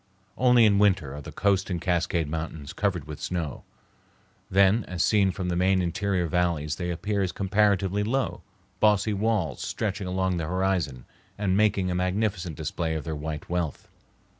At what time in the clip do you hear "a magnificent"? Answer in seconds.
11.91-12.57